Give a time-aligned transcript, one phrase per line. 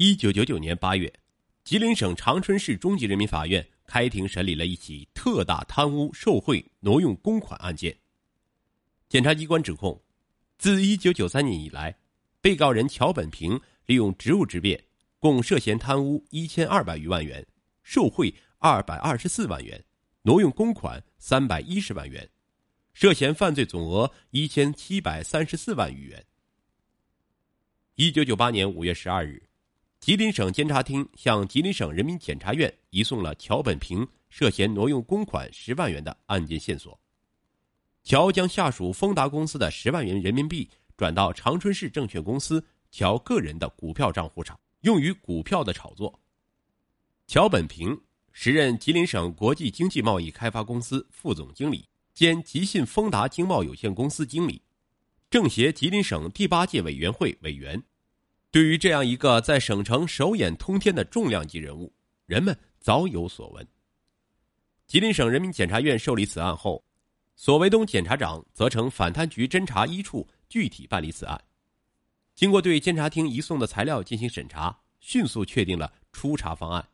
[0.00, 1.12] 一九九九年八月，
[1.64, 7.98] 吉林省长春市中级人民法院开庭审理了一起特大贪污受贿挪用公款案件。
[9.08, 10.00] 检察机关指控，
[10.56, 11.92] 自一九九三年以来，
[12.40, 14.80] 被告人乔本平利用职务之便，
[15.18, 17.44] 共涉嫌贪污一千二百余万元，
[17.82, 19.84] 受贿二百二十四万元，
[20.22, 22.30] 挪用公款三百一十万元，
[22.92, 26.24] 涉嫌犯罪总额一千七百三十四万余元。
[27.96, 29.42] 一九九八年五月十二日，
[30.00, 36.98] 吉林省监察厅向吉林省人民检察院移送了乔本平涉嫌挪用公款十万元的案件线索。
[38.04, 46.18] 乔将下属丰达公司的十万元人民币转到长春市证券公司乔个人的股票账户上，用于股票的炒作。
[47.26, 48.00] 乔本平
[48.32, 54.62] 时任吉林省国际经济贸易开发公司副总经理兼吉信丰达经贸有限公司经理。
[55.28, 57.82] 政协吉林省第八届委员会委员，
[58.50, 61.92] 对于这样一个在省城手眼通天的重量级人物，
[62.24, 63.66] 人们早有所闻。
[64.86, 66.82] 吉林省人民检察院受理此案后，
[67.36, 71.38] 索维东检察长责成反贪局侦查一处具体办理此案。
[72.34, 76.88] 经过对监察厅移送的材料进行审查，迅速确定了初查方案。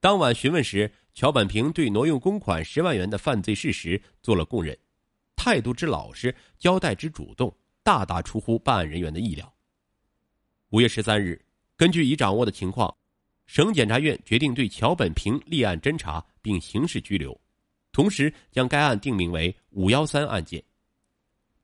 [0.00, 4.76] 当晚询问时，乔本平对挪用公款十万元的犯罪事实做了供认。
[5.34, 9.50] 态度之老实，交代之主动，大大出乎办案人员的意料。
[10.70, 11.40] 五月十三日，
[11.76, 12.94] 根据已掌握的情况，
[13.46, 17.38] 省检察院决定对乔本平立案侦查并刑事拘留，
[17.90, 20.62] 同时将该案定名为“五幺三案件”。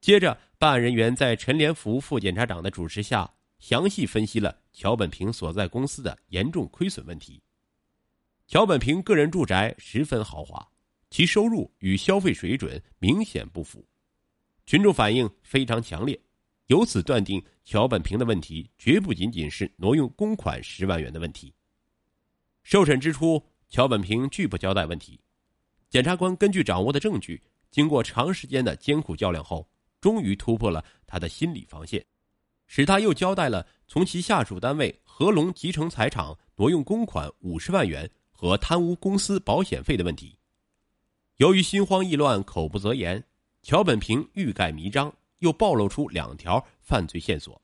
[0.00, 7.42] 接着，办案人员在陈连福副检察长的主持下，详细分析了乔本平所在公司的严重亏损问题。
[8.46, 10.66] 乔本平个人住宅十分豪华。
[11.10, 13.86] 其收入与消费水准明显不符，
[14.66, 16.18] 群众反应非常强烈，
[16.66, 21.52] 由此断定乔本平的问题绝不仅仅是挪用公款十万元的问题。
[22.62, 25.20] 受审之初，乔本平拒不交代问题，
[25.90, 29.68] 检察官根据掌握的证据，经过长时间的艰苦较量后，
[30.00, 32.02] 终于突破了他的心理防线，
[32.66, 40.38] 使他又交代了从其下属单位合龙集成材厂挪用公款五十万元和贪污公司保险费的问题。
[41.36, 43.22] 由于心慌意乱、口不择言，
[43.62, 47.60] 乔本平欲盖弥彰，又暴露出两条犯罪线索：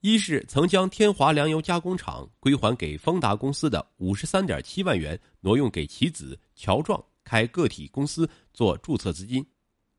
[0.00, 9.40] 一是曾将天华粮油加工厂归还给丰达公司的五十三点七万元挪用给其子乔壮开个体公司做注册资金；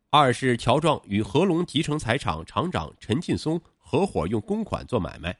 [0.10, 5.38] 二是乔壮与合龙集成材厂厂长陈劲松合伙用公款做买卖，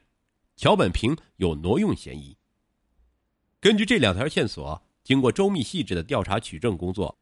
[0.56, 2.34] 乔本平有挪用嫌疑。
[3.60, 7.18] 根据这两条线索，经过周密细致的调查取证工作。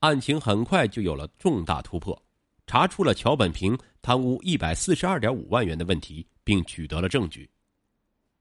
[0.00, 2.22] 案情很快就有了重大突破，
[2.70, 7.50] 查出了乔本平贪污一百四十二点五万元的问题，并取得了证据。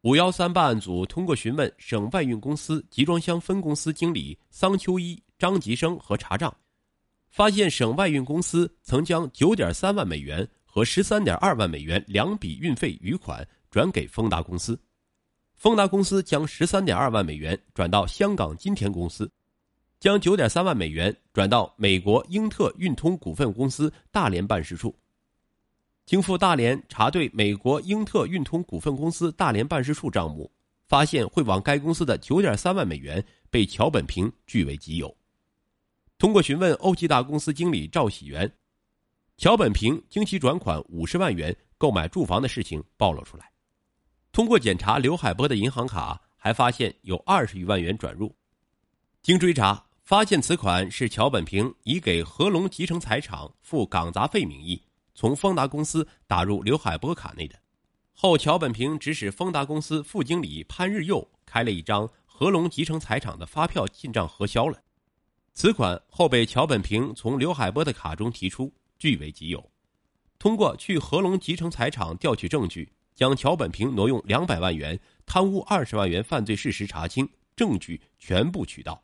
[0.02, 6.56] 五幺三办案组通过询问省外运公司集装箱分公司经理桑秋一、张吉生和查账，
[7.32, 14.80] 发现省外运公司曾将九点三万美元和十三点二万美元两笔运费余款转给丰达公司，
[15.56, 19.28] 丰达公司将十三点二万美元转到香港金田公司。
[20.00, 24.96] 将九点三万美元转到美国英特运通股份公司大连办事处。
[26.06, 30.50] 经赴大连查对美国英特运通股份公司大连办事处账目，
[30.88, 35.14] 发现汇往该公司的九点三万美元被乔本平据为己有。
[36.18, 38.50] 通过询问欧记大公司经理赵喜元，
[39.38, 43.52] 乔本平经其转款五十万元购买住房的事情暴露出来。
[44.32, 48.34] 通过检查刘海波的银行卡，还发现有二十余万元转入。
[49.22, 49.86] 经追查。
[50.10, 54.82] 发现此款是乔本平以给合隆集成材厂付港杂费名义，
[55.14, 57.56] 从丰达公司打入刘海波卡内的。
[58.12, 64.82] 后乔本平指使丰达公司副经理潘日佑开了一张合隆集成材厂的发票进账核销了。
[65.54, 69.64] 此款后被乔本平从刘海波的卡中提出，据为己有。
[70.40, 79.00] 通过去合隆集成材厂调取证据，将乔本平挪用两百万元、贪污二十万元犯罪事实查清，证据全部取到。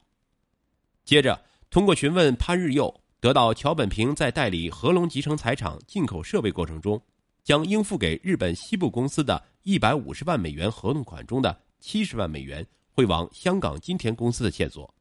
[1.05, 6.99] 接着，通过询问潘日佑，得到乔本平在代理合龙集成材厂进口设备过程中，
[7.43, 14.91] 将应付给日本西部公司的一百五十万美元合同款中的七十万美元汇往香港金田公司的线索。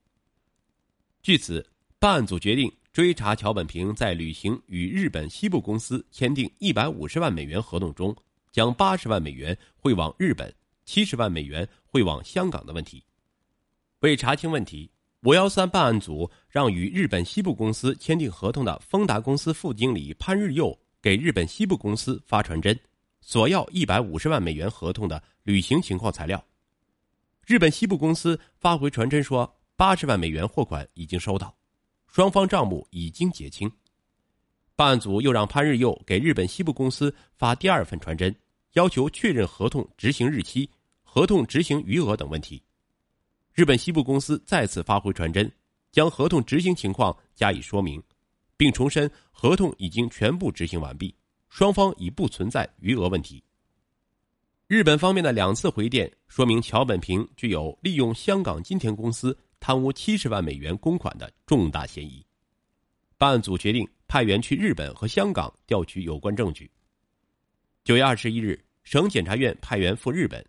[1.22, 1.66] 据此，
[1.98, 8.14] 办案组决定追查乔本平在履行与日本西部公司签订一百五十万美元合同中，
[8.52, 10.54] 将八十万美元汇往日本，
[10.84, 13.02] 七十万美元汇往香港的问题。
[14.00, 14.90] 为查清问题。
[15.24, 22.78] 五幺三办案组让与日本西部公司签订合同的丰达公司副经理潘日佑给日本西部公司发传真，
[23.22, 26.44] 索要一百五十万美元合同的履行情况材料，
[27.46, 31.56] 日本西部公司发回传真说，八十万美元货款已经收到，
[32.06, 33.70] 双方账目已经结清。
[34.76, 38.34] 办案组又让潘日佑给日本西部公司发第二份传真，
[38.74, 40.68] 要求确认合同执行日期、
[41.02, 42.62] 合同执行余额等问题。
[43.54, 45.48] 日本西部公司再次发回传真，
[45.92, 48.02] 将合同执行情况加以说明，
[48.56, 51.14] 并重申合同已经全部执行完毕，
[51.48, 53.40] 双方已不存在余额问题。
[54.66, 62.26] 日本方面的两次回电说明，桥本平具有利用香港金田公司贪污七十万美元公款的重大嫌疑。
[63.16, 66.68] 办案组决定派员去日本和香港调取有关证据。
[67.84, 70.44] 九月二十一日，省检察院派员赴日本。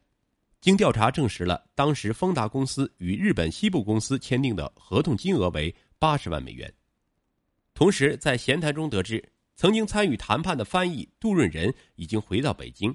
[0.65, 6.73] 经调查证实了，当时丰达公司与日本西部公司签订的合同金额为八十万美元。
[7.75, 9.23] 同时，在闲谈中得知，
[9.55, 12.91] 曾经参与谈判的翻译杜润仁已经回到北京。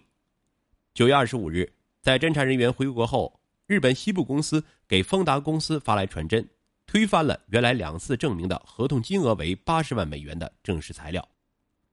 [0.94, 1.72] 九月二十五日，
[2.02, 6.44] 在侦查人员回国后，日本西部公司给丰达公司发来传真，
[6.88, 11.28] 推翻了原来两次证明的合同金额为八十万美元的正式材料，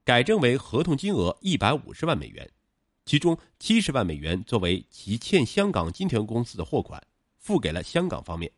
[0.04, 2.50] 改正为合同金额一百五十万美元。
[3.08, 7.02] 其中七十万美元作为其欠香港金田公司的货款，
[7.38, 8.52] 付给了香港方面。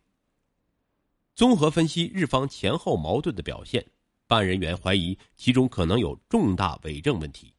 [1.36, 3.86] 综合分析日方前后矛盾的表现，
[4.26, 7.54] 办案人员怀疑其中可能有重大伪证问题。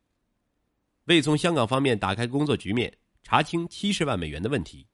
[1.05, 2.93] 为从香港方面打开工作局面，
[3.23, 4.85] 查清七十万美元的问题，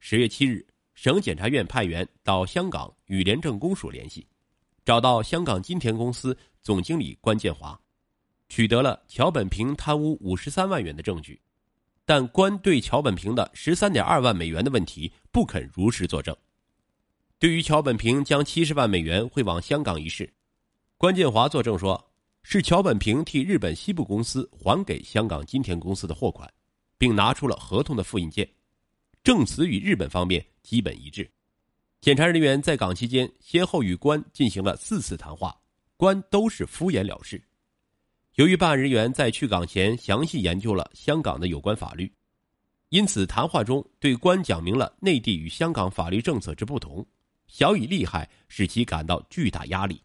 [0.00, 4.26] 十月七日，省检察院派员到香港与廉政公署联系，
[4.84, 7.80] 找到香港金田公司总经理关建华。
[8.54, 11.40] 取得了桥本平贪污五十三万元的证据，
[12.04, 16.36] 但关对桥本平的十三点二万美元的问题不肯如实作证。
[17.40, 20.32] 对于桥本平将七十万美元汇往香港一事，
[20.96, 22.12] 关建华作证说，
[22.44, 26.48] 是桥本平替日本西部公司还给香港金田公司的货款，
[26.96, 28.48] 并拿出了合同的复印件，
[29.24, 31.28] 证词与日本方面基本一致。
[32.00, 35.52] 检察人员在港期间先后与关进行了四次谈话，
[35.96, 37.42] 关都是敷衍了事。
[38.34, 42.12] 由于办案人员在去港前详细研究了香港的有关法律，
[42.88, 47.06] 因此谈话中对关讲明了内地与香港法律政策之不同，
[47.46, 50.02] 小以利害，使其感到巨大压力。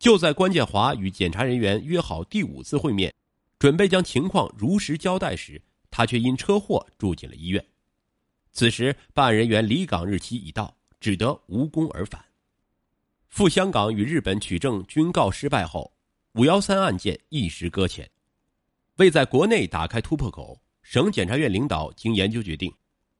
[0.00, 3.14] 就在关建华与检察人员约好第五次会面，
[3.56, 7.64] 准备将情况如实交代时，他却因车祸住进了医院。
[8.50, 12.20] 此时，办案人员离港日期已到，只得无功而返。
[13.28, 15.91] 赴香港与日本取证均告失败后。
[16.34, 18.10] 五幺三案件一时搁浅，
[18.96, 22.72] 为在国内打开突破口，省检察院领导经研究决定，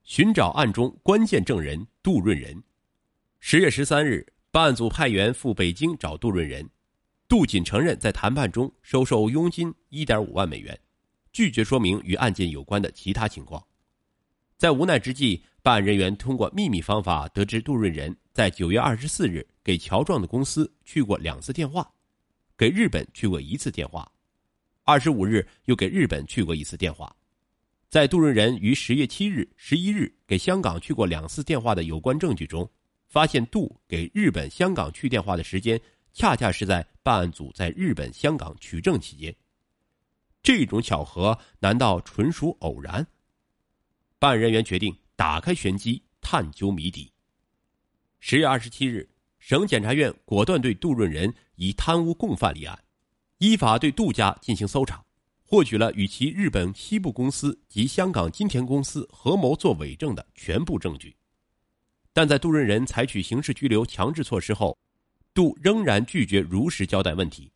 [0.03, 2.63] 寻找案中关键证人杜润仁。
[3.39, 6.67] 十月十三日，办案组派员赴北京找杜润仁，
[7.29, 10.81] 杜仅承认在谈判中收受佣金一点五万美元，
[11.35, 13.63] 拒绝说明与案件有关的其他情况。
[14.57, 21.87] 在无奈之际，办案人员通过秘密方法得知杜润仁在九月二十四日给乔壮的公司去过两次电话。
[22.57, 24.11] 给日本去过一次电话，
[24.85, 27.15] 二十五日又给日本去过一次电话，
[27.89, 32.71] 在杜润仁于十月七日、十一日给香港去过两次电话的有关证据中，
[33.09, 35.81] 发现杜给日本、香港去电话的时间，
[36.13, 39.35] 恰恰是在办案组在日本、香港取证期间。
[40.43, 43.07] 这种巧合难道纯属偶然？
[44.19, 47.13] 办案人员决定打开玄机，探究谜底。
[48.21, 49.12] 十月二十七日。
[49.43, 52.79] 省检察院果断对杜润仁以贪污共犯立案，
[53.39, 55.05] 依法对杜家进行搜查，
[55.43, 61.17] 获取了与其日本西部公司及香港金田公司合谋作伪证的全部证据。
[62.13, 64.79] 但在杜润仁采取刑事拘留强制措施后，
[65.35, 67.51] 杜仍然拒绝如实交代问题。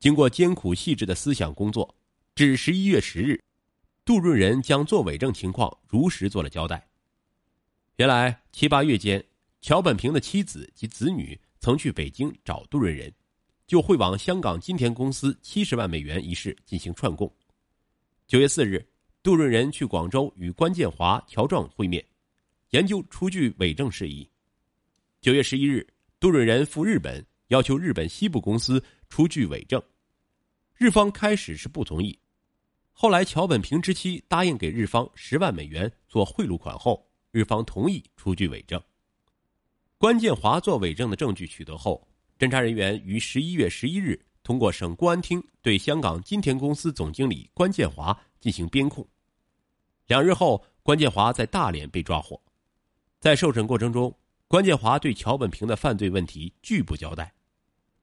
[0.00, 1.94] 经过艰苦细致的思想工作，
[2.34, 3.40] 至十一月十日，
[4.04, 6.88] 杜润仁将作伪证情况如实做了交代。
[7.94, 9.24] 原来七八月间。
[9.62, 13.10] 桥本平的妻子及子女曾去北京找杜润仁，
[13.64, 17.32] 就汇往香港金田公司七十万美元一事进行串供。
[18.26, 18.84] 九月四日，
[19.22, 22.04] 杜润仁去广州与关建华、乔壮会面，
[22.70, 24.28] 研究出具伪证事宜。
[25.20, 25.86] 九月十一日，
[26.18, 29.80] 杜润仁赴日本，要求日本西部公司出具伪证。
[30.74, 32.18] 日方开始是不同意，
[32.90, 38.82] 后来桥本平之妻答应给日方十万美元做贿赂款后，日方同意出具伪证。
[40.02, 42.04] 关建华作伪证的证据取得后，
[42.36, 49.06] 侦查人员于十一月十一日通过省公安厅对香港金田公司总经理关建华进行编控。
[50.08, 52.42] 两日后，关建华在大连被抓获。
[53.20, 54.12] 在受审过程中，
[54.48, 57.32] 关建华对桥本平的犯罪问题拒不交代。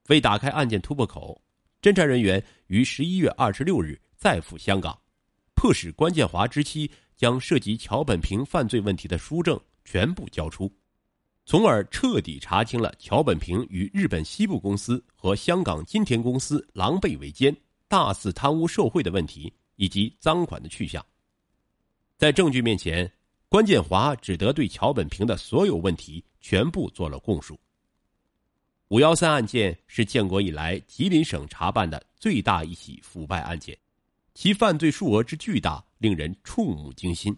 [0.07, 1.41] 为打开案件突破口，
[1.81, 4.97] 侦查人员于十一月二十六日再赴香港，
[5.53, 10.73] 迫使关建华之妻将涉及桥本平犯罪问题的书证全部交出，
[11.49, 21.03] 从而彻底查清了桥本平与日本西部公司和香港金田公司狼狈为奸、大肆贪污受贿的问题以及赃款的去向。
[22.19, 23.11] 在证据面前，
[23.47, 27.59] 关建华只得对桥本平的所有问题全部做了供述。
[28.89, 33.75] 五幺三案件是建国以来吉林省查办的最大一起腐败案件，
[34.35, 37.35] 其犯罪数额之巨大令人触目惊心。